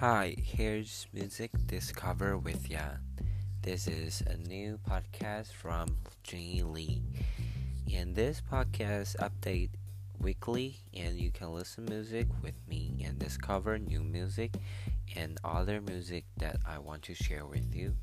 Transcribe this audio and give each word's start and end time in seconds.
Hi, 0.00 0.36
here's 0.38 1.08
Music 1.12 1.50
Discover 1.66 2.38
with 2.38 2.70
Yan. 2.70 3.00
This 3.62 3.88
is 3.88 4.22
a 4.28 4.36
new 4.36 4.78
podcast 4.88 5.50
from 5.50 5.96
Jenny 6.22 6.62
Lee. 6.62 7.02
And 7.92 8.14
this 8.14 8.40
podcast 8.40 9.16
update 9.16 9.70
weekly 10.20 10.76
and 10.94 11.18
you 11.18 11.32
can 11.32 11.52
listen 11.52 11.84
music 11.86 12.28
with 12.44 12.54
me 12.68 13.02
and 13.04 13.18
discover 13.18 13.76
new 13.76 14.04
music 14.04 14.54
and 15.16 15.36
other 15.42 15.80
music 15.80 16.26
that 16.36 16.58
I 16.64 16.78
want 16.78 17.02
to 17.02 17.14
share 17.14 17.44
with 17.44 17.74
you. 17.74 17.96